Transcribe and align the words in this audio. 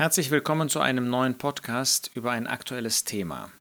Herzlich 0.00 0.30
willkommen 0.30 0.70
zu 0.70 0.80
einem 0.80 1.10
neuen 1.10 1.36
Podcast 1.36 2.10
über 2.14 2.30
ein 2.30 2.46
aktuelles 2.46 3.04
Thema. 3.04 3.52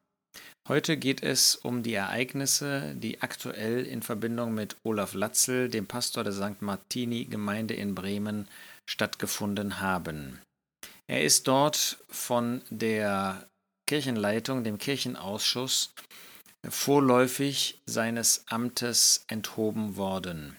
Heute 0.69 0.95
geht 0.95 1.21
es 1.21 1.57
um 1.57 1.83
die 1.83 1.95
Ereignisse, 1.95 2.95
die 2.95 3.21
aktuell 3.21 3.85
in 3.85 4.01
Verbindung 4.01 4.53
mit 4.53 4.77
Olaf 4.85 5.13
Latzel, 5.13 5.67
dem 5.67 5.85
Pastor 5.85 6.23
der 6.23 6.31
St. 6.31 6.61
Martini 6.61 7.25
Gemeinde 7.25 7.73
in 7.73 7.93
Bremen, 7.93 8.47
stattgefunden 8.89 9.81
haben. 9.81 10.39
Er 11.07 11.25
ist 11.25 11.45
dort 11.49 11.97
von 12.07 12.61
der 12.69 13.45
Kirchenleitung, 13.85 14.63
dem 14.63 14.77
Kirchenausschuss, 14.77 15.93
vorläufig 16.69 17.81
seines 17.85 18.45
Amtes 18.47 19.25
enthoben 19.27 19.97
worden. 19.97 20.55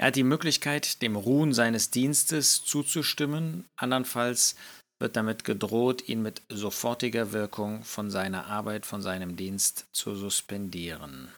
Er 0.00 0.06
hat 0.06 0.16
die 0.16 0.22
Möglichkeit, 0.22 1.02
dem 1.02 1.14
Ruhen 1.14 1.52
seines 1.52 1.90
Dienstes 1.90 2.64
zuzustimmen, 2.64 3.68
andernfalls 3.76 4.54
wird 4.98 5.14
damit 5.14 5.44
gedroht, 5.44 6.08
ihn 6.08 6.22
mit 6.22 6.40
sofortiger 6.48 7.32
Wirkung 7.32 7.84
von 7.84 8.10
seiner 8.10 8.46
Arbeit, 8.46 8.86
von 8.86 9.02
seinem 9.02 9.36
Dienst 9.36 9.88
zu 9.92 10.14
suspendieren. 10.14 11.28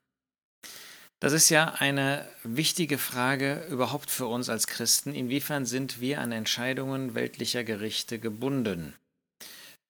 Das 1.19 1.33
ist 1.33 1.49
ja 1.49 1.75
eine 1.81 2.25
wichtige 2.45 2.99
Frage 2.99 3.67
überhaupt 3.69 4.13
für 4.13 4.27
uns 4.27 4.49
als 4.49 4.69
Christen. 4.69 5.13
Inwiefern 5.13 5.67
sind 5.67 6.01
wir 6.01 6.21
an 6.21 6.31
Entscheidungen 6.31 7.17
weltlicher 7.17 7.65
Gerichte 7.65 8.21
gebunden? 8.21 8.95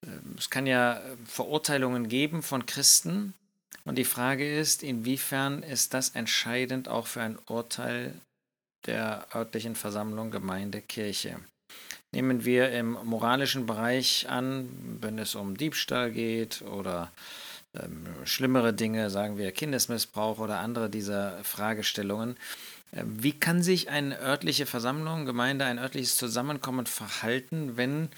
Ähm, 0.02 0.36
es 0.38 0.48
kann 0.48 0.66
ja 0.66 1.02
Verurteilungen 1.26 2.08
geben 2.08 2.42
von 2.42 2.64
Christen, 2.64 3.34
und 3.84 3.98
die 3.98 4.04
Frage 4.04 4.58
ist, 4.58 4.82
inwiefern 4.82 5.62
ist 5.62 5.92
das 5.92 6.10
entscheidend 6.10 6.88
auch 6.88 7.06
für 7.06 7.20
ein 7.20 7.38
Urteil 7.48 8.14
der 8.86 9.26
örtlichen 9.34 9.74
Versammlung, 9.74 10.30
Gemeinde, 10.30 10.80
Kirche. 10.80 11.36
Nehmen 12.12 12.44
wir 12.44 12.70
im 12.72 12.98
moralischen 13.04 13.66
Bereich 13.66 14.28
an, 14.28 14.68
wenn 15.00 15.18
es 15.18 15.34
um 15.34 15.56
Diebstahl 15.56 16.10
geht 16.10 16.60
oder 16.62 17.10
ähm, 17.74 18.06
schlimmere 18.24 18.74
Dinge, 18.74 19.08
sagen 19.08 19.38
wir 19.38 19.50
Kindesmissbrauch 19.52 20.38
oder 20.38 20.58
andere 20.58 20.90
dieser 20.90 21.42
Fragestellungen. 21.42 22.36
Äh, 22.90 23.04
wie 23.06 23.32
kann 23.32 23.62
sich 23.62 23.88
eine 23.88 24.20
örtliche 24.20 24.66
Versammlung, 24.66 25.24
Gemeinde, 25.24 25.64
ein 25.64 25.78
örtliches 25.78 26.16
Zusammenkommen 26.16 26.84
verhalten, 26.84 27.78
wenn 27.78 28.10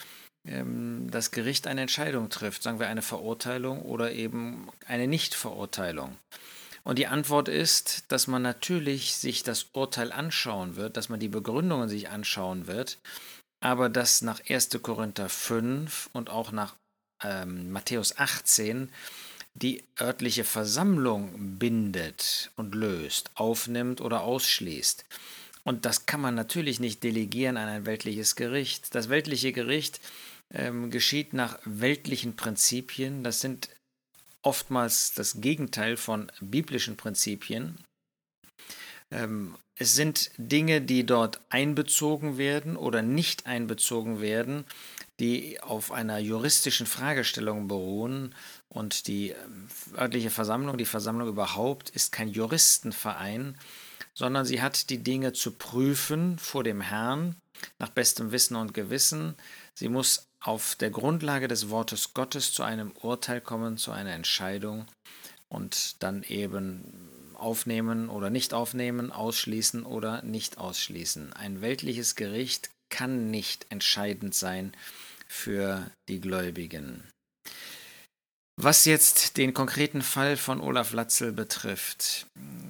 ähm, 0.44 1.08
das 1.10 1.30
Gericht 1.30 1.68
eine 1.68 1.82
Entscheidung 1.82 2.30
trifft, 2.30 2.64
sagen 2.64 2.80
wir 2.80 2.88
eine 2.88 3.02
Verurteilung 3.02 3.82
oder 3.82 4.12
eben 4.12 4.68
eine 4.88 5.06
Nichtverurteilung? 5.06 6.16
Und 6.84 6.98
die 6.98 7.06
Antwort 7.06 7.48
ist, 7.48 8.04
dass 8.08 8.26
man 8.26 8.42
natürlich 8.42 9.14
sich 9.14 9.42
das 9.42 9.66
Urteil 9.72 10.12
anschauen 10.12 10.76
wird, 10.76 10.96
dass 10.96 11.08
man 11.08 11.18
die 11.18 11.28
Begründungen 11.28 11.88
sich 11.88 12.10
anschauen 12.10 12.66
wird, 12.66 12.98
aber 13.60 13.88
dass 13.88 14.20
nach 14.20 14.40
1. 14.48 14.70
Korinther 14.82 15.30
5 15.30 16.10
und 16.12 16.28
auch 16.28 16.52
nach 16.52 16.76
ähm, 17.22 17.72
Matthäus 17.72 18.18
18 18.18 18.90
die 19.54 19.84
örtliche 20.00 20.44
Versammlung 20.44 21.58
bindet 21.58 22.50
und 22.56 22.74
löst, 22.74 23.30
aufnimmt 23.34 24.00
oder 24.00 24.22
ausschließt. 24.22 25.04
Und 25.62 25.86
das 25.86 26.04
kann 26.04 26.20
man 26.20 26.34
natürlich 26.34 26.80
nicht 26.80 27.02
delegieren 27.02 27.56
an 27.56 27.68
ein 27.68 27.86
weltliches 27.86 28.36
Gericht. 28.36 28.94
Das 28.94 29.08
weltliche 29.08 29.52
Gericht 29.52 30.00
ähm, 30.52 30.90
geschieht 30.90 31.32
nach 31.32 31.58
weltlichen 31.64 32.36
Prinzipien. 32.36 33.24
Das 33.24 33.40
sind 33.40 33.70
oftmals 34.44 35.12
das 35.14 35.40
Gegenteil 35.40 35.96
von 35.96 36.30
biblischen 36.40 36.96
Prinzipien. 36.96 37.78
Ähm, 39.10 39.54
es 39.76 39.94
sind 39.96 40.30
Dinge, 40.36 40.80
die 40.80 41.04
dort 41.04 41.40
einbezogen 41.48 42.38
werden 42.38 42.76
oder 42.76 43.02
nicht 43.02 43.46
einbezogen 43.46 44.20
werden, 44.20 44.64
die 45.18 45.60
auf 45.60 45.90
einer 45.90 46.18
juristischen 46.18 46.86
Fragestellung 46.86 47.66
beruhen. 47.66 48.34
Und 48.68 49.06
die 49.08 49.30
ähm, 49.30 49.68
örtliche 49.96 50.30
Versammlung, 50.30 50.78
die 50.78 50.84
Versammlung 50.84 51.28
überhaupt, 51.28 51.90
ist 51.90 52.12
kein 52.12 52.28
Juristenverein, 52.28 53.58
sondern 54.14 54.44
sie 54.44 54.62
hat 54.62 54.90
die 54.90 55.02
Dinge 55.02 55.32
zu 55.32 55.52
prüfen 55.52 56.38
vor 56.38 56.62
dem 56.62 56.80
Herrn 56.80 57.36
nach 57.78 57.88
bestem 57.88 58.30
Wissen 58.30 58.56
und 58.56 58.74
Gewissen. 58.74 59.34
Sie 59.74 59.88
muss 59.88 60.28
auf 60.44 60.74
der 60.74 60.90
Grundlage 60.90 61.48
des 61.48 61.70
Wortes 61.70 62.12
Gottes 62.12 62.52
zu 62.52 62.62
einem 62.62 62.92
Urteil 63.00 63.40
kommen, 63.40 63.78
zu 63.78 63.92
einer 63.92 64.12
Entscheidung 64.12 64.86
und 65.48 66.02
dann 66.02 66.22
eben 66.22 66.84
aufnehmen 67.34 68.10
oder 68.10 68.28
nicht 68.28 68.52
aufnehmen, 68.52 69.10
ausschließen 69.10 69.84
oder 69.84 70.22
nicht 70.22 70.58
ausschließen. 70.58 71.32
Ein 71.32 71.62
weltliches 71.62 72.14
Gericht 72.14 72.70
kann 72.90 73.30
nicht 73.30 73.66
entscheidend 73.70 74.34
sein 74.34 74.72
für 75.26 75.90
die 76.08 76.20
Gläubigen. 76.20 77.02
Was 78.56 78.84
jetzt 78.84 79.36
den 79.38 79.54
konkreten 79.54 80.02
Fall 80.02 80.36
von 80.36 80.60
Olaf 80.60 80.92
Latzel 80.92 81.32
betrifft, 81.32 82.26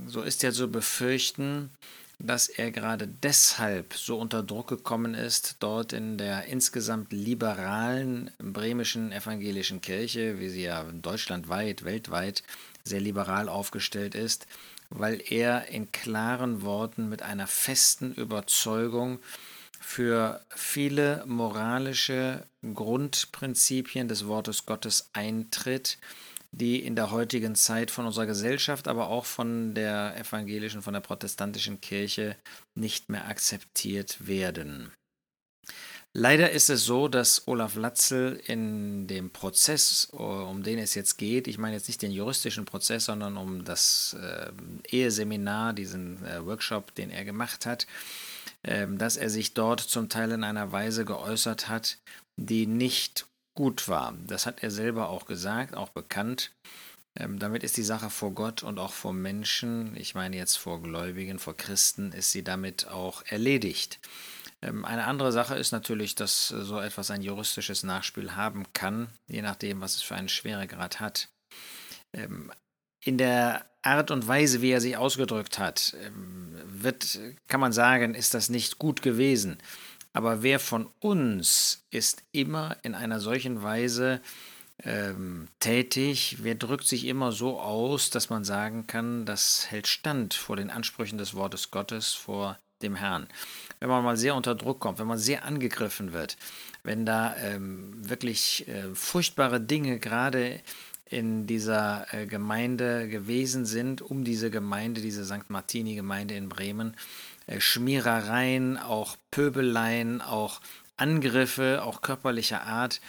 so 0.07 0.23
ist 0.23 0.43
ja 0.43 0.53
zu 0.53 0.71
befürchten, 0.71 1.71
dass 2.19 2.49
er 2.49 2.71
gerade 2.71 3.07
deshalb 3.07 3.95
so 3.95 4.19
unter 4.19 4.43
Druck 4.43 4.69
gekommen 4.69 5.15
ist, 5.15 5.57
dort 5.61 5.93
in 5.93 6.17
der 6.19 6.47
insgesamt 6.47 7.13
liberalen 7.13 8.31
bremischen 8.39 9.13
evangelischen 9.13 9.81
Kirche, 9.81 10.39
wie 10.39 10.49
sie 10.49 10.63
ja 10.63 10.85
deutschlandweit, 10.85 11.85
weltweit 11.85 12.43
sehr 12.85 13.01
liberal 13.01 13.49
aufgestellt 13.49 14.15
ist, 14.15 14.47
weil 14.91 15.23
er 15.29 15.69
in 15.69 15.91
klaren 15.93 16.63
Worten 16.63 17.09
mit 17.09 17.23
einer 17.23 17.47
festen 17.47 18.15
Überzeugung 18.15 19.19
für 19.81 20.41
viele 20.49 21.25
moralische 21.27 22.47
Grundprinzipien 22.63 24.09
des 24.09 24.27
Wortes 24.27 24.67
Gottes 24.67 25.11
eintritt, 25.13 25.99
die 26.55 26.85
in 26.85 26.95
der 26.95 27.11
heutigen 27.11 27.57
Zeit 27.57 27.91
von 27.91 28.07
unserer 28.07 28.27
Gesellschaft, 28.27 28.87
aber 28.87 29.09
auch 29.09 29.25
von 29.25 29.75
der 29.75 30.17
evangelischen, 30.17 30.83
von 30.83 30.95
der 30.95 31.01
protestantischen 31.01 31.81
Kirche 31.81 32.37
nicht 32.75 33.09
mehr 33.09 33.27
akzeptiert 33.27 34.27
werden. 34.27 34.93
Leider 36.17 36.53
ist 36.53 36.71
es 36.71 36.85
so, 36.85 37.09
dass 37.09 37.49
Olaf 37.49 37.75
Latzel 37.75 38.41
in 38.47 39.09
dem 39.09 39.31
Prozess, 39.31 40.05
um 40.13 40.63
den 40.63 40.79
es 40.79 40.95
jetzt 40.95 41.17
geht, 41.17 41.49
ich 41.49 41.59
meine 41.59 41.75
jetzt 41.75 41.89
nicht 41.89 42.03
den 42.03 42.13
juristischen 42.13 42.67
Prozess, 42.67 43.07
sondern 43.07 43.37
um 43.37 43.65
das 43.65 44.17
äh, 44.23 44.53
Eheseminar, 44.89 45.73
diesen 45.73 46.25
äh, 46.25 46.47
Workshop, 46.47 46.95
den 46.95 47.11
er 47.11 47.25
gemacht 47.25 47.67
hat, 47.67 47.89
äh, 48.63 48.87
dass 48.87 49.17
er 49.17 49.29
sich 49.29 49.55
dort 49.55 49.81
zum 49.81 50.09
Teil 50.09 50.31
in 50.31 50.45
einer 50.45 50.71
Weise 50.71 51.05
geäußert 51.05 51.69
hat, 51.69 51.99
die 52.37 52.69
nicht 52.69 53.27
gut 53.55 53.89
war. 53.89 54.15
Das 54.27 54.47
hat 54.47 54.63
er 54.63 54.71
selber 54.71 55.09
auch 55.09 55.27
gesagt, 55.27 55.77
auch 55.77 55.91
bekannt. 55.91 56.53
Ähm, 57.17 57.39
damit 57.39 57.63
ist 57.63 57.77
die 57.77 57.85
Sache 57.85 58.11
vor 58.11 58.33
Gott 58.33 58.63
und 58.63 58.79
auch 58.79 58.93
vor 58.93 59.13
Menschen, 59.13 59.97
ich 59.97 60.15
meine 60.15 60.37
jetzt 60.37 60.57
vor 60.57 60.83
Gläubigen, 60.83 61.39
vor 61.39 61.57
Christen, 61.57 62.13
ist 62.13 62.33
sie 62.33 62.43
damit 62.43 62.89
auch 62.89 63.23
erledigt. 63.27 64.01
Ähm, 64.63 64.85
eine 64.85 65.05
andere 65.05 65.31
Sache 65.31 65.55
ist 65.55 65.71
natürlich, 65.71 66.17
dass 66.17 66.49
so 66.49 66.81
etwas 66.81 67.11
ein 67.11 67.23
juristisches 67.23 67.85
Nachspiel 67.85 68.35
haben 68.35 68.65
kann, 68.73 69.09
je 69.29 69.43
nachdem, 69.43 69.81
was 69.81 69.95
es 69.95 70.03
für 70.03 70.17
einen 70.17 70.29
Schweregrad 70.29 70.99
hat. 70.99 71.29
Ähm, 72.13 72.51
in 73.01 73.19
der 73.19 73.65
Art 73.83 74.11
und 74.11 74.27
Weise, 74.27 74.63
wie 74.63 74.71
er 74.71 74.81
sich 74.81 74.97
ausgedrückt 74.97 75.59
hat, 75.59 75.95
ähm, 76.03 76.55
wird, 76.67 77.19
kann 77.49 77.61
man 77.61 77.73
sagen, 77.73 78.15
ist 78.15 78.35
das 78.35 78.49
nicht 78.49 78.79
gut 78.79 79.03
gewesen. 79.03 79.59
Aber 80.15 80.43
wer 80.43 80.61
von 80.61 80.89
uns 81.01 81.85
ist 81.91 82.23
immer 82.33 82.77
in 82.83 82.95
einer 82.95 83.21
solchen 83.21 83.63
Weise 83.63 84.21
ähm, 84.83 85.49
tätig, 85.59 86.39
wer 86.41 86.55
drückt 86.55 86.87
sich 86.87 87.07
immer 87.07 87.33
so 87.33 87.61
aus, 87.61 88.11
dass 88.11 88.31
man 88.31 88.45
sagen 88.45 88.87
kann, 88.87 89.27
das 89.27 89.71
hält 89.71 89.89
stand 89.89 90.33
vor 90.33 90.57
den 90.57 90.71
Ansprüchen 90.71 91.19
des 91.19 91.35
Wortes 91.35 91.71
Gottes, 91.71 92.15
vor 92.15 92.59
dem 92.81 92.95
Herrn. 92.95 93.27
Wenn 93.81 93.89
man 93.89 94.05
mal 94.05 94.17
sehr 94.17 94.37
unter 94.37 94.55
Druck 94.55 94.81
kommt, 94.81 94.99
wenn 95.01 95.07
man 95.07 95.19
sehr 95.19 95.45
angegriffen 95.45 96.13
wird, 96.13 96.37
wenn 96.85 97.05
da 97.05 97.35
ähm, 97.37 97.93
wirklich 98.09 98.69
äh, 98.69 98.95
furchtbare 98.95 99.61
Dinge 99.61 99.99
gerade 99.99 100.61
in 101.07 101.47
dieser 101.47 102.07
äh, 102.13 102.27
Gemeinde 102.27 103.09
gewesen 103.09 103.67
sind, 103.67 104.03
um 104.03 104.25
diese 104.25 104.51
Gemeinde, 104.51 105.01
diese 105.01 105.25
St. 105.25 105.49
Martini-Gemeinde 105.49 106.35
in 106.35 106.49
Bremen, 106.49 106.97
äh, 107.47 107.61
Schmierereien, 107.61 108.79
auch 108.79 109.17
Pöbeleien, 109.31 110.21
auch 110.21 110.61
Angriffe, 110.97 111.83
auch 111.83 112.03
körperlicher 112.03 112.63
Art, 112.63 113.01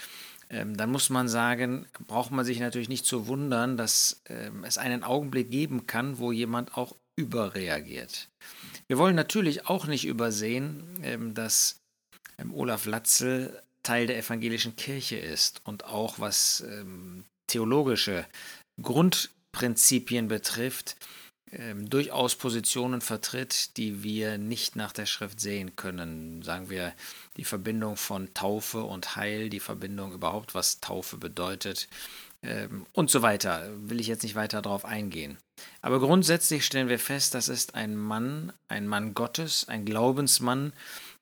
ähm, 0.48 0.76
dann 0.76 0.90
muss 0.90 1.10
man 1.10 1.28
sagen, 1.28 1.86
braucht 2.06 2.30
man 2.30 2.44
sich 2.44 2.60
natürlich 2.60 2.88
nicht 2.88 3.06
zu 3.06 3.26
wundern, 3.26 3.76
dass 3.76 4.22
ähm, 4.28 4.64
es 4.64 4.78
einen 4.78 5.02
Augenblick 5.02 5.50
geben 5.50 5.86
kann, 5.86 6.18
wo 6.18 6.32
jemand 6.32 6.76
auch 6.76 6.96
überreagiert. 7.16 8.28
Wir 8.86 8.98
wollen 8.98 9.16
natürlich 9.16 9.66
auch 9.66 9.86
nicht 9.86 10.06
übersehen, 10.06 10.84
ähm, 11.02 11.34
dass 11.34 11.80
Olaf 12.52 12.84
Latzel 12.86 13.62
Teil 13.82 14.06
der 14.06 14.18
evangelischen 14.18 14.76
Kirche 14.76 15.16
ist 15.16 15.62
und 15.64 15.84
auch 15.84 16.18
was 16.18 16.64
ähm, 16.68 17.24
theologische 17.46 18.26
Grundprinzipien 18.80 20.28
betrifft, 20.28 20.96
ähm, 21.52 21.88
durchaus 21.88 22.34
Positionen 22.34 23.00
vertritt, 23.00 23.76
die 23.76 24.02
wir 24.02 24.36
nicht 24.36 24.74
nach 24.74 24.92
der 24.92 25.06
Schrift 25.06 25.40
sehen 25.40 25.76
können. 25.76 26.42
Sagen 26.42 26.70
wir 26.70 26.92
die 27.36 27.44
Verbindung 27.44 27.96
von 27.96 28.34
Taufe 28.34 28.82
und 28.82 29.16
Heil, 29.16 29.48
die 29.48 29.60
Verbindung 29.60 30.12
überhaupt, 30.12 30.54
was 30.54 30.80
Taufe 30.80 31.16
bedeutet 31.16 31.88
ähm, 32.42 32.84
und 32.92 33.10
so 33.10 33.22
weiter. 33.22 33.70
Will 33.76 34.00
ich 34.00 34.08
jetzt 34.08 34.24
nicht 34.24 34.34
weiter 34.34 34.60
darauf 34.60 34.84
eingehen. 34.84 35.38
Aber 35.80 36.00
grundsätzlich 36.00 36.64
stellen 36.64 36.88
wir 36.88 36.98
fest, 36.98 37.34
das 37.34 37.48
ist 37.48 37.74
ein 37.74 37.96
Mann, 37.96 38.52
ein 38.68 38.88
Mann 38.88 39.14
Gottes, 39.14 39.68
ein 39.68 39.84
Glaubensmann, 39.84 40.72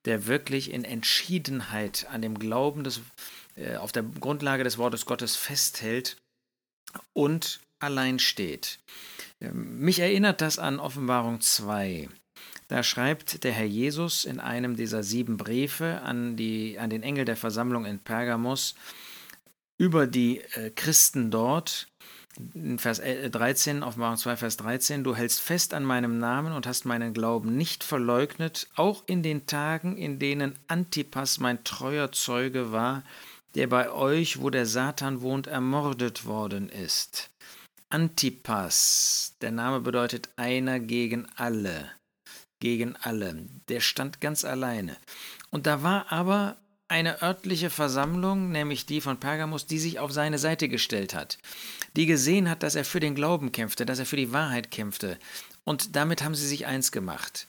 der 0.05 0.27
wirklich 0.27 0.71
in 0.71 0.85
Entschiedenheit 0.85 2.07
an 2.11 2.23
dem 2.23 2.39
Glauben 2.39 2.85
des, 2.85 3.01
äh, 3.57 3.77
auf 3.77 3.93
der 3.93 4.03
Grundlage 4.03 4.65
des 4.65 4.79
Wortes 4.79 5.07
Gottes 5.07 5.37
festhält 5.37 6.17
und 7.13 7.61
allein 7.79 8.19
steht. 8.19 8.79
Ähm, 9.41 9.81
mich 9.81 10.01
erinnert 10.01 10.41
das 10.41 10.59
an 10.59 10.79
Offenbarung 10.81 11.41
2. 11.41 12.09
Da 12.69 12.83
schreibt 12.83 13.45
der 13.45 13.53
Herr 13.53 13.67
Jesus 13.67 14.25
in 14.25 14.41
einem 14.41 14.77
dieser 14.77 15.03
sieben 15.03 15.37
Briefe 15.37 16.01
an, 16.03 16.37
die, 16.37 16.79
an 16.79 16.91
den 16.91 17.03
Engel 17.03 17.25
der 17.25 17.37
Versammlung 17.37 17.85
in 17.85 17.99
Pergamos 17.99 18.75
über 19.77 20.07
die 20.07 20.41
äh, 20.53 20.71
Christen 20.71 21.31
dort, 21.31 21.89
Vers 22.79 23.01
13, 23.01 23.83
äh, 23.83 23.85
Offenbarung 23.85 24.17
2, 24.17 24.37
Vers 24.37 24.57
13, 24.57 25.05
du 25.05 25.15
hältst 25.15 25.41
fest 25.41 25.73
an 25.73 25.85
meinem 25.85 26.19
Namen 26.19 26.53
und 26.53 26.67
hast 26.67 26.85
meinen 26.85 27.15
Glauben 27.15 27.57
nicht 27.57 27.85
verleugnet, 27.85 28.69
auch 28.75 29.05
in 29.07 29.23
den 29.23 29.47
Tagen, 29.47 29.97
in 29.97 30.19
denen 30.19 30.59
Antipas 30.67 31.39
mein 31.39 31.63
treuer 31.63 32.11
Zeuge 32.11 32.73
war, 32.73 33.05
der 33.55 33.69
bei 33.69 33.91
euch, 33.91 34.41
wo 34.41 34.51
der 34.51 34.67
Satan 34.67 35.21
wohnt, 35.21 35.47
ermordet 35.47 36.27
worden 36.27 36.69
ist. 36.69 37.31
Antipas, 37.89 39.37
der 39.41 39.53
Name 39.53 39.81
bedeutet 39.81 40.31
einer 40.35 40.81
gegen 40.81 41.29
alle, 41.37 41.89
gegen 42.59 42.97
alle. 42.97 43.47
Der 43.69 43.79
stand 43.79 44.21
ganz 44.21 44.45
alleine. 44.45 44.97
Und 45.51 45.69
da 45.69 45.85
war 45.85 46.11
aber 46.11 46.57
eine 46.95 47.23
örtliche 47.23 47.71
Versammlung, 47.71 48.53
nämlich 48.53 48.87
die 48.87 49.01
von 49.01 49.19
Pergamus, 49.19 49.67
die 49.67 49.81
sich 49.81 49.99
auf 49.99 50.13
seine 50.13 50.39
Seite 50.39 50.69
gestellt 50.69 51.13
hat, 51.13 51.39
die 51.97 52.07
gesehen 52.07 52.49
hat, 52.49 52.63
dass 52.63 52.77
er 52.77 52.85
für 52.85 53.01
den 53.01 53.17
Glauben 53.17 53.51
kämpfte, 53.51 53.85
dass 53.85 53.99
er 53.99 54.07
für 54.07 54.15
die 54.15 54.33
Wahrheit 54.33 54.71
kämpfte. 54.71 55.19
Und 55.65 55.97
damit 55.97 56.23
haben 56.23 56.37
sie 56.37 56.47
sich 56.47 56.67
eins 56.67 56.93
gemacht. 56.93 57.49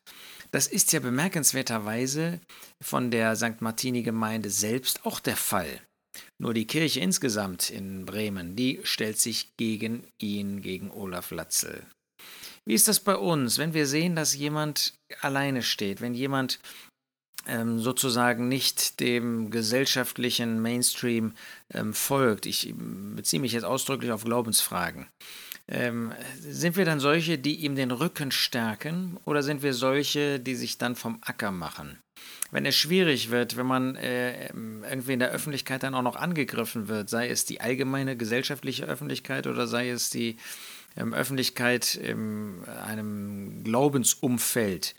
Das 0.50 0.66
ist 0.66 0.94
ja 0.94 1.00
bemerkenswerterweise 1.00 2.42
von 2.84 3.12
der 3.12 3.36
St. 3.36 3.62
Martini-Gemeinde 3.62 4.50
selbst 4.50 5.06
auch 5.06 5.20
der 5.20 5.38
Fall. 5.38 5.80
Nur 6.42 6.56
die 6.56 6.66
Kirche 6.66 7.02
insgesamt 7.02 7.70
in 7.70 8.04
Bremen, 8.04 8.56
die 8.56 8.80
stellt 8.84 9.20
sich 9.20 9.52
gegen 9.58 10.08
ihn, 10.20 10.64
gegen 10.64 10.90
Olaf 10.90 11.30
Latzel. 11.30 11.86
Wie 12.68 12.74
ist 12.74 12.88
das 12.88 13.00
bei 13.00 13.16
uns, 13.16 13.60
wenn 13.60 13.76
wir 13.76 13.86
sehen, 13.86 14.16
dass 14.16 14.34
jemand 14.34 14.96
alleine 15.22 15.62
steht, 15.62 16.02
wenn 16.02 16.16
jemand 16.16 16.60
sozusagen 17.78 18.48
nicht 18.48 19.00
dem 19.00 19.50
gesellschaftlichen 19.52 20.62
Mainstream 20.62 21.34
ähm, 21.74 21.94
folgt? 21.94 22.46
Ich 22.46 22.74
beziehe 22.78 23.42
mich 23.42 23.54
jetzt 23.54 23.66
ausdrücklich 23.66 24.12
auf 24.12 24.24
Glaubensfragen. 24.24 25.08
Ähm, 25.68 26.14
sind 26.40 26.78
wir 26.78 26.86
dann 26.86 27.00
solche, 27.00 27.38
die 27.38 27.56
ihm 27.66 27.76
den 27.76 27.92
Rücken 27.92 28.32
stärken 28.32 29.18
oder 29.26 29.42
sind 29.42 29.64
wir 29.64 29.74
solche, 29.74 30.40
die 30.40 30.56
sich 30.56 30.78
dann 30.78 30.96
vom 30.96 31.20
Acker 31.22 31.52
machen? 31.52 31.98
wenn 32.52 32.66
es 32.66 32.76
schwierig 32.76 33.32
wird, 33.32 33.58
wenn 33.58 33.66
man 33.66 33.96
äh, 33.96 34.48
irgendwie 34.48 35.14
in 35.14 35.20
der 35.20 35.32
Öffentlichkeit 35.32 35.84
dann 35.84 35.96
auch 35.96 36.02
noch 36.02 36.16
angegriffen 36.16 36.88
wird, 36.88 37.10
sei 37.10 37.28
es 37.28 37.46
die 37.46 37.62
allgemeine 37.62 38.16
gesellschaftliche 38.16 38.86
Öffentlichkeit 38.86 39.48
oder 39.48 39.68
sei 39.68 39.90
es 39.90 40.10
die 40.10 40.38
ähm, 40.96 41.14
Öffentlichkeit 41.14 41.96
in 41.96 42.64
einem 42.66 43.64
Glaubensumfeld, 43.64 44.96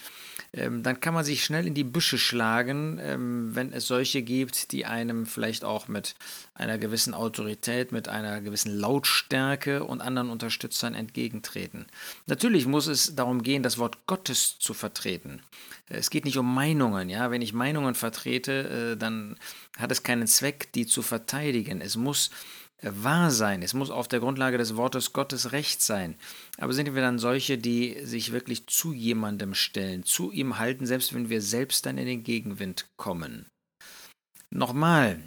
ähm, 0.57 0.83
dann 0.83 1.01
kann 1.01 1.15
man 1.15 1.25
sich 1.25 1.45
schnell 1.45 1.67
in 1.67 1.75
die 1.75 1.85
Büsche 1.85 2.19
schlagen, 2.19 2.99
ähm, 3.01 3.55
wenn 3.55 3.73
es 3.73 3.87
solche 3.87 4.23
gibt, 4.23 4.73
die 4.73 4.87
einem 4.87 5.27
vielleicht 5.27 5.65
auch 5.65 5.87
mit 5.87 6.15
einer 6.55 6.79
gewissen 6.79 7.15
Autorität, 7.15 7.93
mit 7.93 8.09
einer 8.09 8.41
gewissen 8.41 8.77
Lautstärke 8.77 9.85
und 9.85 10.01
anderen 10.01 10.31
Unterstützern 10.31 10.95
entgegentreten. 10.95 11.87
Natürlich 12.27 12.67
muss 12.67 12.87
es 12.87 13.15
darum 13.15 13.43
gehen, 13.43 13.63
das 13.63 13.79
Wort 13.79 14.07
Gottes 14.07 14.59
zu 14.59 14.73
vertreten. 14.73 15.43
Es 15.89 16.11
geht 16.11 16.25
nicht 16.25 16.39
um 16.39 16.53
Meinungen, 16.53 17.09
ja. 17.09 17.31
Wenn 17.31 17.43
ich 17.43 17.53
Meinungen 17.53 17.95
vertrete, 17.95 18.93
äh, 18.93 18.97
dann 18.97 19.37
hat 19.79 19.93
es 19.93 20.03
keinen 20.03 20.27
Zweck, 20.27 20.73
die 20.73 20.87
zu 20.87 21.03
verteidigen. 21.03 21.81
Es 21.81 21.97
muss 21.97 22.31
wahr 22.83 23.31
sein. 23.31 23.63
Es 23.63 23.75
muss 23.75 23.91
auf 23.91 24.09
der 24.09 24.21
Grundlage 24.21 24.59
des 24.59 24.77
Wortes 24.77 25.13
Gottes 25.13 25.53
recht 25.53 25.83
sein. 25.83 26.17
Aber 26.59 26.73
sind 26.73 26.95
wir 26.95 27.03
dann 27.03 27.19
solche, 27.19 27.59
die 27.59 28.05
sich 28.05 28.33
wirklich 28.33 28.67
zu 28.67 28.93
jemandem 28.93 29.55
stellen, 29.55 30.05
zu 30.05 30.31
ihm 30.31 30.59
halten, 30.59 30.87
selbst 30.87 31.15
wenn 31.15 31.31
wir 31.31 31.43
selbst 31.43 31.87
dann 31.87 31.99
in 31.99 32.07
den 32.07 32.23
Gegenwind 32.23 32.87
kommen? 32.97 33.47
Nochmal, 34.51 35.21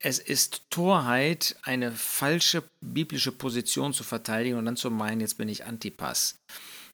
es 0.00 0.18
ist 0.18 0.62
Torheit, 0.70 1.56
eine 1.62 1.92
falsche 1.92 2.62
biblische 2.80 3.32
Position 3.32 3.92
zu 3.92 4.04
verteidigen 4.04 4.56
und 4.56 4.64
dann 4.64 4.76
zu 4.76 4.90
meinen, 4.90 5.20
jetzt 5.20 5.38
bin 5.38 5.48
ich 5.48 5.64
Antipas. 5.64 6.38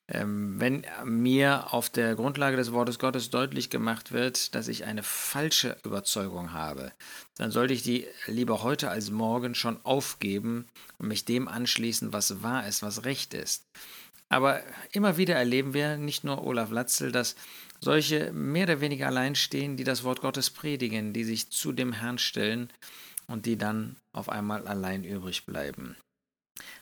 Ähm, 0.07 0.59
wenn 0.59 0.85
mir 1.05 1.71
auf 1.71 1.91
der 1.91 2.15
Grundlage 2.15 2.57
des 2.57 2.71
Wortes 2.71 2.97
Gottes 2.97 3.29
deutlich 3.29 3.69
gemacht 3.69 4.11
wird, 4.11 4.55
dass 4.55 4.67
ich 4.67 4.85
eine 4.85 5.03
falsche 5.03 5.77
Überzeugung 5.83 6.51
habe, 6.51 6.91
dann 7.37 7.51
sollte 7.51 7.75
ich 7.75 7.83
die 7.83 8.07
lieber 8.25 8.63
heute 8.63 8.89
als 8.89 9.11
morgen 9.11 9.53
schon 9.53 9.79
aufgeben 9.85 10.67
und 10.97 11.09
mich 11.09 11.25
dem 11.25 11.47
anschließen, 11.47 12.11
was 12.11 12.41
wahr 12.41 12.67
ist, 12.67 12.81
was 12.81 13.05
recht 13.05 13.35
ist. 13.35 13.65
Aber 14.29 14.61
immer 14.91 15.17
wieder 15.17 15.35
erleben 15.35 15.73
wir, 15.75 15.97
nicht 15.97 16.23
nur 16.23 16.43
Olaf 16.43 16.71
Latzel, 16.71 17.11
dass 17.11 17.35
solche 17.79 18.31
mehr 18.31 18.63
oder 18.63 18.81
weniger 18.81 19.07
allein 19.07 19.35
stehen, 19.35 19.77
die 19.77 19.83
das 19.83 20.03
Wort 20.03 20.21
Gottes 20.21 20.49
predigen, 20.49 21.13
die 21.13 21.23
sich 21.23 21.49
zu 21.49 21.71
dem 21.71 21.93
Herrn 21.93 22.17
stellen 22.17 22.71
und 23.27 23.45
die 23.45 23.57
dann 23.57 23.97
auf 24.11 24.29
einmal 24.29 24.67
allein 24.67 25.03
übrig 25.03 25.45
bleiben. 25.45 25.95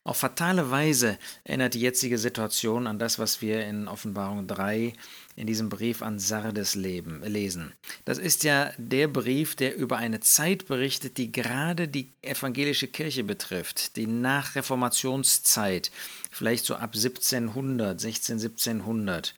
Auf 0.03 0.17
fatale 0.17 0.71
Weise 0.71 1.19
erinnert 1.43 1.73
die 1.73 1.81
jetzige 1.81 2.17
Situation 2.17 2.87
an 2.87 2.97
das, 2.97 3.19
was 3.19 3.41
wir 3.41 3.65
in 3.65 3.87
Offenbarung 3.87 4.47
3 4.47 4.93
in 5.35 5.47
diesem 5.47 5.69
Brief 5.69 6.01
an 6.01 6.17
Sardes 6.17 6.75
leben, 6.75 7.21
lesen. 7.23 7.73
Das 8.05 8.17
ist 8.17 8.43
ja 8.43 8.71
der 8.77 9.07
Brief, 9.07 9.55
der 9.55 9.75
über 9.75 9.97
eine 9.97 10.19
Zeit 10.19 10.67
berichtet, 10.67 11.17
die 11.17 11.31
gerade 11.31 11.87
die 11.87 12.11
evangelische 12.21 12.87
Kirche 12.87 13.23
betrifft, 13.23 13.97
die 13.97 14.07
Nachreformationszeit, 14.07 15.91
vielleicht 16.31 16.65
so 16.65 16.75
ab 16.75 16.95
1700, 16.95 17.99
16, 17.99 18.37
1700. 18.37 19.35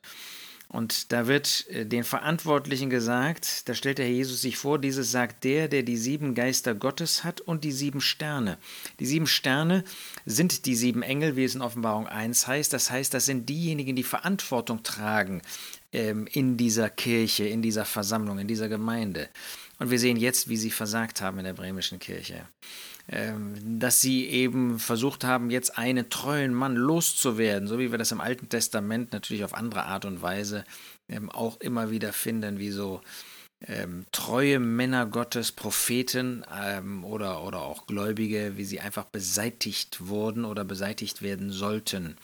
Und 0.70 1.12
da 1.12 1.26
wird 1.26 1.66
äh, 1.70 1.86
den 1.86 2.04
Verantwortlichen 2.04 2.92
gesagt, 2.92 3.68
da 3.68 3.74
stellt 3.74 3.98
der 3.98 4.06
Herr 4.06 4.14
Jesus 4.14 4.42
sich 4.42 4.58
vor, 4.58 4.78
dieses 4.78 5.12
sagt 5.12 5.44
der, 5.44 5.68
der 5.68 5.82
die 5.82 5.98
sieben 5.98 6.36
Geister 6.36 6.76
Gottes 6.76 7.24
hat 7.24 7.42
und 7.42 7.64
die 7.64 7.72
sieben 7.72 8.02
Sterne. 8.02 8.60
Die 9.00 9.08
sieben 9.08 9.26
Sterne 9.26 9.84
sind 10.26 10.68
die 10.68 10.76
sieben 10.76 11.02
Engel, 11.02 11.36
wie 11.36 11.44
es 11.44 11.56
in 11.56 11.64
Offenbarung 11.64 12.08
1 12.08 12.48
heißt. 12.48 12.72
Das 12.72 12.92
heißt, 12.92 13.14
das 13.16 13.26
sind 13.26 13.50
diejenigen, 13.50 13.96
die 13.96 14.04
Verantwortung 14.04 14.84
tragen 14.84 15.42
ähm, 15.92 16.28
in 16.32 16.56
dieser 16.56 16.92
Kirche, 16.92 17.46
in 17.46 17.64
dieser 17.64 17.86
Versammlung, 17.86 18.38
in 18.38 18.48
dieser 18.48 18.70
Gemeinde. 18.70 19.28
Und 19.80 19.90
wir 19.90 19.98
sehen 19.98 20.18
jetzt, 20.18 20.50
wie 20.50 20.58
sie 20.58 20.72
versagt 20.72 21.22
haben 21.22 21.40
in 21.40 21.46
der 21.46 21.54
bremischen 21.54 21.98
Kirche. 21.98 22.48
Ähm, 23.12 23.80
dass 23.80 24.02
sie 24.02 24.28
eben 24.28 24.78
versucht 24.78 25.24
haben, 25.24 25.50
jetzt 25.50 25.80
einen 25.80 26.12
treuen 26.12 26.54
Mann 26.54 26.76
loszuwerden, 26.76 27.68
so 27.68 27.80
wie 27.80 27.90
wir 27.90 27.98
das 27.98 28.12
im 28.12 28.22
Alten 28.22 28.50
Testament 28.50 29.14
natürlich 29.14 29.44
auf 29.44 29.56
andere 29.56 29.86
Art 29.86 30.06
und 30.06 30.22
Weise 30.22 30.64
ähm, 31.08 31.32
auch 31.32 31.60
immer 31.60 31.90
wieder 31.90 32.14
finden, 32.14 32.60
wie 32.60 32.70
so 32.70 33.02
ähm, 33.66 34.06
treue 34.12 34.60
Männer 34.60 35.08
Gottes, 35.08 35.52
Propheten 35.52 36.46
oder, 37.04 37.44
oder 37.44 37.62
auch 37.62 37.88
Gläubige, 37.88 38.54
wie 38.58 38.64
sie 38.64 38.80
einfach 38.80 39.06
beseitigt 39.06 40.08
wurden 40.08 40.46
oder 40.46 40.64
beseitigt 40.64 41.22
werden 41.22 41.52
sollten. 41.52 42.16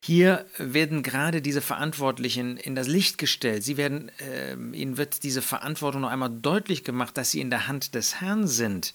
Hier 0.00 0.46
werden 0.58 1.02
gerade 1.02 1.42
diese 1.42 1.60
Verantwortlichen 1.60 2.56
in 2.56 2.74
das 2.74 2.88
Licht 2.88 3.18
gestellt. 3.18 3.62
Sie 3.62 3.76
werden, 3.76 4.10
äh, 4.18 4.54
ihnen 4.54 4.96
wird 4.96 5.22
diese 5.22 5.42
Verantwortung 5.42 6.02
noch 6.02 6.10
einmal 6.10 6.30
deutlich 6.30 6.82
gemacht, 6.82 7.16
dass 7.16 7.30
sie 7.30 7.40
in 7.40 7.50
der 7.50 7.68
Hand 7.68 7.94
des 7.94 8.20
Herrn 8.20 8.46
sind 8.46 8.92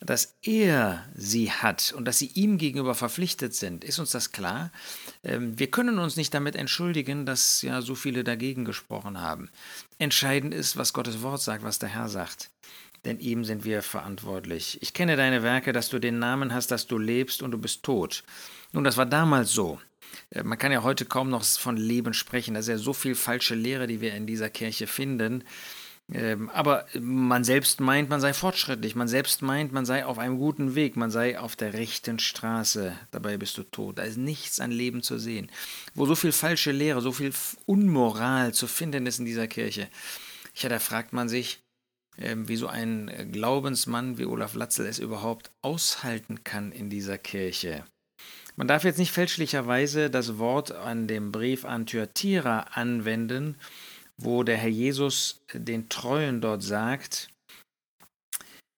dass 0.00 0.36
er 0.42 1.04
sie 1.14 1.50
hat 1.50 1.94
und 1.96 2.04
dass 2.04 2.18
sie 2.18 2.30
ihm 2.34 2.58
gegenüber 2.58 2.94
verpflichtet 2.94 3.54
sind. 3.54 3.84
Ist 3.84 3.98
uns 3.98 4.10
das 4.10 4.32
klar? 4.32 4.70
Ähm, 5.22 5.58
wir 5.58 5.70
können 5.70 5.98
uns 5.98 6.16
nicht 6.16 6.34
damit 6.34 6.56
entschuldigen, 6.56 7.26
dass 7.26 7.62
ja 7.62 7.80
so 7.80 7.94
viele 7.94 8.24
dagegen 8.24 8.64
gesprochen 8.64 9.20
haben. 9.20 9.50
Entscheidend 9.98 10.52
ist, 10.52 10.76
was 10.76 10.92
Gottes 10.92 11.22
Wort 11.22 11.40
sagt, 11.40 11.64
was 11.64 11.78
der 11.78 11.88
Herr 11.88 12.08
sagt. 12.08 12.50
Denn 13.04 13.20
ihm 13.20 13.44
sind 13.44 13.64
wir 13.64 13.82
verantwortlich. 13.82 14.78
Ich 14.82 14.94
kenne 14.94 15.16
deine 15.16 15.42
Werke, 15.42 15.72
dass 15.72 15.90
du 15.90 15.98
den 15.98 16.18
Namen 16.18 16.54
hast, 16.54 16.70
dass 16.70 16.86
du 16.86 16.98
lebst 16.98 17.42
und 17.42 17.50
du 17.50 17.58
bist 17.58 17.82
tot. 17.82 18.24
Nun, 18.72 18.84
das 18.84 18.96
war 18.96 19.06
damals 19.06 19.52
so. 19.52 19.78
Äh, 20.34 20.42
man 20.42 20.58
kann 20.58 20.72
ja 20.72 20.82
heute 20.82 21.04
kaum 21.04 21.30
noch 21.30 21.44
von 21.44 21.76
Leben 21.76 22.14
sprechen. 22.14 22.54
Das 22.54 22.66
ist 22.66 22.68
ja 22.68 22.78
so 22.78 22.92
viel 22.92 23.14
falsche 23.14 23.54
Lehre, 23.54 23.86
die 23.86 24.00
wir 24.00 24.14
in 24.14 24.26
dieser 24.26 24.50
Kirche 24.50 24.86
finden. 24.86 25.44
Ähm, 26.12 26.50
aber 26.50 26.84
man 27.00 27.44
selbst 27.44 27.80
meint, 27.80 28.10
man 28.10 28.20
sei 28.20 28.34
fortschrittlich, 28.34 28.94
man 28.94 29.08
selbst 29.08 29.40
meint, 29.40 29.72
man 29.72 29.86
sei 29.86 30.04
auf 30.04 30.18
einem 30.18 30.38
guten 30.38 30.74
Weg, 30.74 30.96
man 30.96 31.10
sei 31.10 31.38
auf 31.38 31.56
der 31.56 31.72
rechten 31.72 32.18
Straße. 32.18 32.94
Dabei 33.10 33.38
bist 33.38 33.56
du 33.56 33.62
tot. 33.62 33.98
Da 33.98 34.02
ist 34.02 34.18
nichts 34.18 34.60
an 34.60 34.70
Leben 34.70 35.02
zu 35.02 35.18
sehen. 35.18 35.50
Wo 35.94 36.04
so 36.04 36.14
viel 36.14 36.32
falsche 36.32 36.72
Lehre, 36.72 37.00
so 37.00 37.12
viel 37.12 37.32
Unmoral 37.64 38.52
zu 38.52 38.66
finden 38.66 39.06
ist 39.06 39.18
in 39.18 39.24
dieser 39.24 39.48
Kirche. 39.48 39.88
Ja, 40.56 40.68
da 40.68 40.78
fragt 40.78 41.14
man 41.14 41.28
sich, 41.28 41.62
ähm, 42.18 42.48
wie 42.48 42.56
so 42.56 42.68
ein 42.68 43.30
Glaubensmann 43.32 44.18
wie 44.18 44.26
Olaf 44.26 44.54
Latzel 44.54 44.86
es 44.86 44.98
überhaupt 44.98 45.50
aushalten 45.62 46.44
kann 46.44 46.70
in 46.70 46.90
dieser 46.90 47.16
Kirche. 47.18 47.84
Man 48.56 48.68
darf 48.68 48.84
jetzt 48.84 48.98
nicht 48.98 49.12
fälschlicherweise 49.12 50.10
das 50.10 50.38
Wort 50.38 50.70
an 50.70 51.08
dem 51.08 51.32
Brief 51.32 51.64
an 51.64 51.86
Thyatira 51.86 52.60
anwenden, 52.72 53.56
wo 54.16 54.44
der 54.44 54.56
Herr 54.56 54.70
Jesus 54.70 55.44
den 55.52 55.88
Treuen 55.88 56.40
dort 56.40 56.62
sagt, 56.62 57.28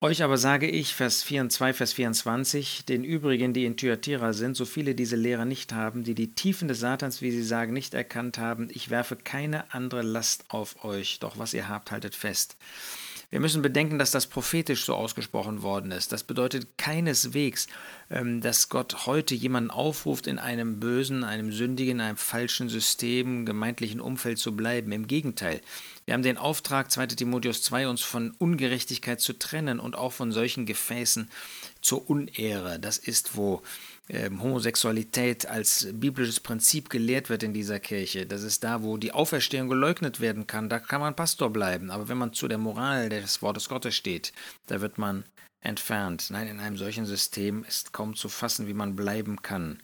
euch 0.03 0.23
aber 0.23 0.37
sage 0.37 0.69
ich, 0.69 0.95
Vers 0.95 1.25
2, 1.25 1.73
Vers 1.73 1.95
24, 1.95 2.85
den 2.85 3.03
übrigen, 3.03 3.55
die 3.55 3.65
in 3.65 3.79
Thyatira 3.79 4.35
sind, 4.35 4.55
so 4.55 4.67
viele 4.67 4.95
diese 4.95 5.17
Lehre 5.17 5.47
nicht 5.47 5.73
haben, 5.73 6.05
die 6.05 6.15
die 6.15 6.35
Tiefen 6.35 6.69
des 6.69 6.81
Satans, 6.81 7.23
wie 7.23 7.31
sie 7.31 7.43
sagen, 7.43 7.73
nicht 7.73 7.95
erkannt 7.95 8.37
haben, 8.37 8.69
ich 8.71 8.91
werfe 8.91 9.17
keine 9.17 9.73
andere 9.73 10.03
Last 10.03 10.45
auf 10.49 10.85
euch, 10.85 11.19
doch 11.19 11.39
was 11.39 11.55
ihr 11.55 11.69
habt, 11.69 11.91
haltet 11.91 12.15
fest. 12.15 12.57
Wir 13.29 13.41
müssen 13.41 13.61
bedenken, 13.61 13.99
dass 13.99 14.13
das 14.13 14.27
prophetisch 14.27 14.85
so 14.85 14.95
ausgesprochen 14.95 15.63
worden 15.63 15.91
ist. 15.91 16.13
Das 16.13 16.23
bedeutet 16.23 16.79
keineswegs, 16.79 17.67
ähm, 18.09 18.41
dass 18.41 18.69
Gott 18.69 19.07
heute 19.07 19.35
jemanden 19.35 19.71
aufruft, 19.71 20.29
in 20.29 20.39
einem 20.39 20.79
bösen, 20.79 21.25
einem 21.25 21.51
sündigen, 21.51 22.01
einem 22.01 22.17
falschen 22.17 22.69
System, 22.69 23.45
gemeindlichen 23.45 24.01
Umfeld 24.01 24.39
zu 24.39 24.55
bleiben. 24.55 24.93
Im 24.93 25.09
Gegenteil. 25.09 25.61
Wir 26.05 26.15
haben 26.15 26.23
den 26.23 26.39
Auftrag, 26.39 26.93
2 26.93 27.07
Timotheus 27.09 27.63
2, 27.63 27.89
uns 27.89 28.03
von 28.03 28.33
Ungerechtigkeit 28.39 29.21
zu 29.21 29.33
trennen 29.33 29.81
und 29.81 29.97
auch 29.97 30.13
von 30.13 30.31
solchen 30.31 30.65
Gefäßen 30.65 31.29
zur 31.87 32.11
Unehre. 32.11 32.79
Das 32.81 32.99
ist, 32.99 33.37
wo 33.37 33.63
ähm, 34.09 34.43
Homosexualität 34.43 35.47
als 35.47 35.89
biblisches 35.93 36.41
Prinzip 36.41 36.91
gelehrt 36.91 37.31
wird 37.31 37.43
in 37.45 37.55
dieser 37.55 37.79
Kirche. 37.79 38.27
Das 38.27 38.43
ist 38.43 38.65
da, 38.65 38.83
wo 38.83 38.97
die 38.97 39.13
Auferstehung 39.13 39.69
geleugnet 39.69 40.21
werden 40.21 40.47
kann. 40.47 40.69
Da 40.69 40.81
kann 40.81 41.01
man 41.01 41.15
Pastor 41.15 41.51
bleiben. 41.51 41.91
Aber 41.91 42.09
wenn 42.09 42.19
man 42.19 42.33
zu 42.33 42.49
der 42.49 42.59
Moral 42.59 43.09
des 43.09 43.41
Wortes 43.41 43.69
Gottes 43.69 43.95
steht, 43.95 44.33
da 44.67 44.81
wird 44.81 44.99
man 44.99 45.25
entfernt. 45.61 46.27
Nein, 46.31 46.49
in 46.49 46.61
einem 46.61 46.77
solchen 46.77 47.07
System 47.07 47.65
ist 47.65 47.93
kaum 47.93 48.15
zu 48.15 48.29
fassen, 48.29 48.67
wie 48.67 48.75
man 48.75 48.97
bleiben 48.97 49.43
kann. 49.43 49.81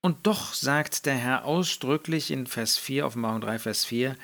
Und 0.00 0.26
doch 0.26 0.52
sagt 0.52 1.06
der 1.06 1.14
Herr 1.14 1.44
ausdrücklich 1.44 2.30
in 2.30 2.46
Vers 2.46 2.76
4, 2.76 3.06
Offenbarung 3.06 3.40
3, 3.40 3.58
Vers 3.60 3.84
4, 3.84 4.16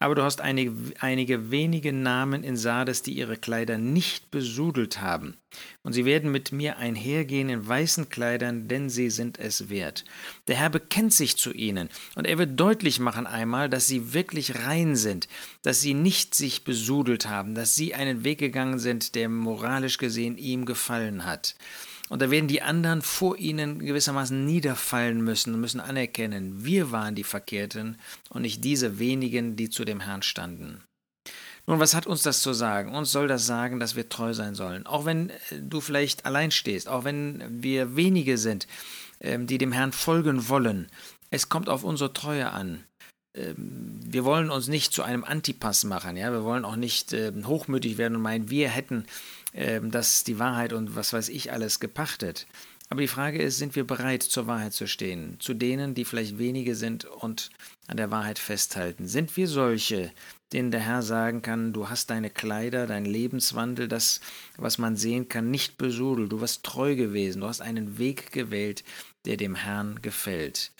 aber 0.00 0.14
du 0.14 0.22
hast 0.22 0.40
einige, 0.40 0.72
einige 0.98 1.50
wenige 1.50 1.92
Namen 1.92 2.42
in 2.42 2.56
Sardes, 2.56 3.02
die 3.02 3.12
ihre 3.12 3.36
Kleider 3.36 3.76
nicht 3.76 4.30
besudelt 4.30 5.02
haben. 5.02 5.36
Und 5.82 5.92
sie 5.92 6.06
werden 6.06 6.32
mit 6.32 6.52
mir 6.52 6.78
einhergehen 6.78 7.50
in 7.50 7.68
weißen 7.68 8.08
Kleidern, 8.08 8.66
denn 8.66 8.88
sie 8.88 9.10
sind 9.10 9.38
es 9.38 9.68
wert. 9.68 10.06
Der 10.48 10.56
Herr 10.56 10.70
bekennt 10.70 11.12
sich 11.12 11.36
zu 11.36 11.52
ihnen, 11.52 11.90
und 12.14 12.26
er 12.26 12.38
wird 12.38 12.58
deutlich 12.58 12.98
machen 12.98 13.26
einmal, 13.26 13.68
dass 13.68 13.88
sie 13.88 14.14
wirklich 14.14 14.64
rein 14.64 14.96
sind, 14.96 15.28
dass 15.62 15.82
sie 15.82 15.92
nicht 15.92 16.34
sich 16.34 16.64
besudelt 16.64 17.28
haben, 17.28 17.54
dass 17.54 17.74
sie 17.74 17.94
einen 17.94 18.24
Weg 18.24 18.38
gegangen 18.38 18.78
sind, 18.78 19.14
der 19.14 19.28
moralisch 19.28 19.98
gesehen 19.98 20.38
ihm 20.38 20.64
gefallen 20.64 21.26
hat. 21.26 21.56
Und 22.10 22.20
da 22.20 22.30
werden 22.30 22.48
die 22.48 22.60
anderen 22.60 23.02
vor 23.02 23.38
ihnen 23.38 23.78
gewissermaßen 23.78 24.44
niederfallen 24.44 25.22
müssen 25.22 25.54
und 25.54 25.60
müssen 25.60 25.80
anerkennen, 25.80 26.64
wir 26.64 26.90
waren 26.90 27.14
die 27.14 27.24
Verkehrten 27.24 27.98
und 28.30 28.42
nicht 28.42 28.64
diese 28.64 28.98
wenigen, 28.98 29.54
die 29.54 29.70
zu 29.70 29.84
dem 29.84 30.00
Herrn 30.00 30.22
standen. 30.22 30.82
Nun, 31.66 31.78
was 31.78 31.94
hat 31.94 32.08
uns 32.08 32.22
das 32.22 32.42
zu 32.42 32.52
sagen? 32.52 32.96
Uns 32.96 33.12
soll 33.12 33.28
das 33.28 33.46
sagen, 33.46 33.78
dass 33.78 33.94
wir 33.94 34.08
treu 34.08 34.34
sein 34.34 34.56
sollen. 34.56 34.86
Auch 34.86 35.04
wenn 35.04 35.30
äh, 35.30 35.34
du 35.60 35.80
vielleicht 35.80 36.26
allein 36.26 36.50
stehst, 36.50 36.88
auch 36.88 37.04
wenn 37.04 37.62
wir 37.62 37.94
wenige 37.94 38.38
sind, 38.38 38.66
ähm, 39.20 39.46
die 39.46 39.58
dem 39.58 39.70
Herrn 39.70 39.92
folgen 39.92 40.48
wollen. 40.48 40.90
Es 41.30 41.48
kommt 41.48 41.68
auf 41.68 41.84
unsere 41.84 42.12
Treue 42.12 42.50
an. 42.50 42.84
Ähm, 43.36 44.00
wir 44.02 44.24
wollen 44.24 44.50
uns 44.50 44.66
nicht 44.66 44.92
zu 44.92 45.04
einem 45.04 45.22
Antipass 45.22 45.84
machen, 45.84 46.16
ja, 46.16 46.32
wir 46.32 46.42
wollen 46.42 46.64
auch 46.64 46.74
nicht 46.74 47.12
ähm, 47.12 47.46
hochmütig 47.46 47.98
werden 47.98 48.16
und 48.16 48.22
meinen, 48.22 48.50
wir 48.50 48.68
hätten 48.68 49.06
ähm, 49.54 49.90
das 49.90 50.24
die 50.24 50.38
Wahrheit 50.38 50.72
und 50.72 50.96
was 50.96 51.12
weiß 51.12 51.28
ich 51.28 51.52
alles 51.52 51.80
gepachtet. 51.80 52.46
Aber 52.90 53.02
die 53.02 53.08
Frage 53.08 53.40
ist, 53.40 53.58
sind 53.58 53.76
wir 53.76 53.86
bereit, 53.86 54.24
zur 54.24 54.48
Wahrheit 54.48 54.72
zu 54.72 54.88
stehen? 54.88 55.36
Zu 55.38 55.54
denen, 55.54 55.94
die 55.94 56.04
vielleicht 56.04 56.38
wenige 56.38 56.74
sind 56.74 57.04
und 57.04 57.50
an 57.86 57.96
der 57.96 58.10
Wahrheit 58.10 58.40
festhalten. 58.40 59.06
Sind 59.06 59.36
wir 59.36 59.46
solche, 59.46 60.10
denen 60.52 60.72
der 60.72 60.80
Herr 60.80 61.02
sagen 61.02 61.40
kann, 61.40 61.72
du 61.72 61.88
hast 61.88 62.10
deine 62.10 62.30
Kleider, 62.30 62.88
dein 62.88 63.04
Lebenswandel, 63.04 63.86
das, 63.86 64.20
was 64.56 64.78
man 64.78 64.96
sehen 64.96 65.28
kann, 65.28 65.52
nicht 65.52 65.78
besudelt, 65.78 66.32
du 66.32 66.40
warst 66.40 66.64
treu 66.64 66.96
gewesen, 66.96 67.42
du 67.42 67.46
hast 67.46 67.60
einen 67.60 67.98
Weg 67.98 68.32
gewählt, 68.32 68.82
der 69.24 69.36
dem 69.36 69.54
Herrn 69.54 70.02
gefällt. 70.02 70.72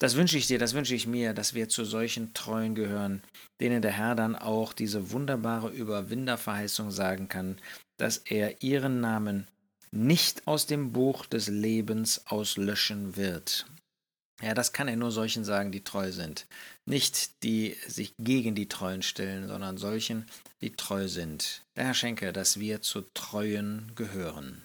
Das 0.00 0.16
wünsche 0.16 0.38
ich 0.38 0.46
dir, 0.46 0.58
das 0.58 0.72
wünsche 0.72 0.94
ich 0.94 1.06
mir, 1.06 1.34
dass 1.34 1.52
wir 1.52 1.68
zu 1.68 1.84
solchen 1.84 2.32
Treuen 2.32 2.74
gehören, 2.74 3.22
denen 3.60 3.82
der 3.82 3.92
Herr 3.92 4.14
dann 4.14 4.34
auch 4.34 4.72
diese 4.72 5.10
wunderbare 5.10 5.68
Überwinderverheißung 5.68 6.90
sagen 6.90 7.28
kann, 7.28 7.58
dass 7.98 8.16
er 8.16 8.62
ihren 8.62 9.00
Namen 9.02 9.46
nicht 9.90 10.46
aus 10.46 10.64
dem 10.66 10.92
Buch 10.92 11.26
des 11.26 11.48
Lebens 11.48 12.26
auslöschen 12.26 13.16
wird. 13.16 13.66
Ja, 14.40 14.54
das 14.54 14.72
kann 14.72 14.88
er 14.88 14.96
nur 14.96 15.10
solchen 15.10 15.44
sagen, 15.44 15.70
die 15.70 15.84
treu 15.84 16.12
sind. 16.12 16.46
Nicht 16.86 17.42
die 17.42 17.76
sich 17.86 18.14
gegen 18.18 18.54
die 18.54 18.68
Treuen 18.68 19.02
stellen, 19.02 19.48
sondern 19.48 19.76
solchen, 19.76 20.24
die 20.62 20.72
treu 20.72 21.08
sind. 21.08 21.62
Der 21.76 21.84
Herr 21.84 21.94
schenke, 21.94 22.32
dass 22.32 22.58
wir 22.58 22.80
zu 22.80 23.02
Treuen 23.12 23.92
gehören. 23.96 24.62